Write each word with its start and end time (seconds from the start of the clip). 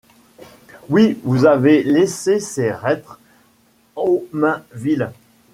Oui, 0.89 1.19
vous 1.23 1.45
avez 1.45 1.83
laissé 1.83 2.39
ces 2.39 2.71
reîtres 2.71 3.19
aux 3.95 4.25
mains 4.33 4.63
viles 4.73 5.11